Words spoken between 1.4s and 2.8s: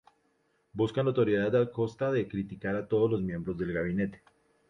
a costa de criticar